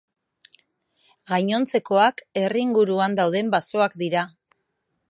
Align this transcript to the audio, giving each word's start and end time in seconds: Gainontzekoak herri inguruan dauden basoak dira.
Gainontzekoak 1.31 2.25
herri 2.43 2.65
inguruan 2.71 3.21
dauden 3.21 3.55
basoak 3.59 3.99
dira. 4.07 4.27